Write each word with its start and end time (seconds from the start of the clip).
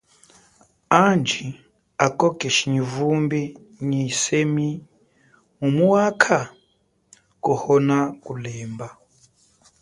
Andji, 1.03 1.47
ako 2.05 2.27
keshi 2.39 2.75
vumbi 2.93 3.41
nyi 3.87 3.99
yisemi 4.07 4.67
mumu 5.59 5.85
wa 5.93 6.05
kha? 6.23 6.39
kuhonakulemba. 7.43 8.87